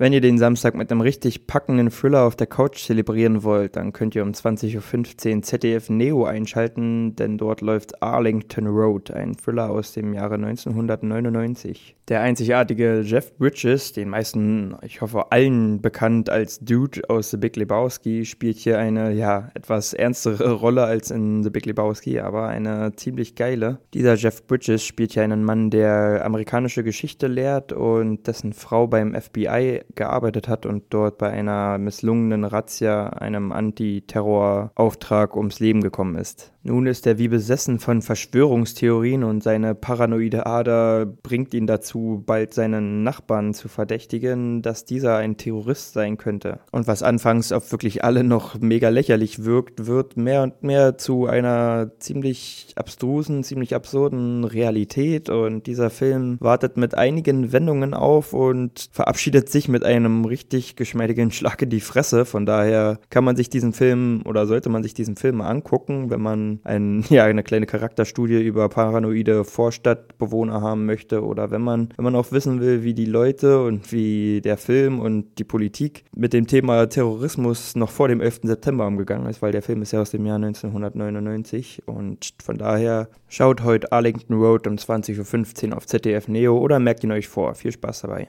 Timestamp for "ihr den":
0.12-0.38